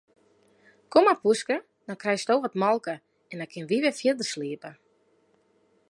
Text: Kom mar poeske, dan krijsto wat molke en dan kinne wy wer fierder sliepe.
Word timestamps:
Kom 0.95 1.03
mar 1.07 1.19
poeske, 1.25 1.57
dan 1.91 1.99
krijsto 2.05 2.39
wat 2.47 2.57
molke 2.65 2.95
en 3.31 3.37
dan 3.45 3.51
kinne 3.53 3.69
wy 3.71 3.77
wer 3.83 3.97
fierder 3.99 4.29
sliepe. 4.33 4.71